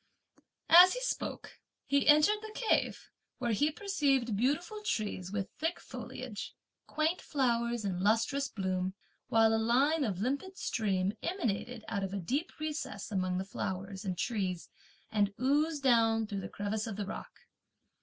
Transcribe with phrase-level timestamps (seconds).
[0.71, 6.55] As he spoke, he entered the cave, where he perceived beautiful trees with thick foliage,
[6.87, 8.95] quaint flowers in lustrous bloom,
[9.27, 14.03] while a line of limpid stream emanated out of a deep recess among the flowers
[14.03, 14.69] and trees,
[15.11, 17.41] and oozed down through the crevice of the rock.